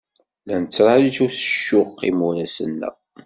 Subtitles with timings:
[0.47, 2.95] La nettṛaju s ccuq imuras-nneɣ.